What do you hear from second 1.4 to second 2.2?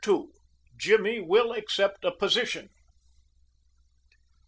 ACCEPT A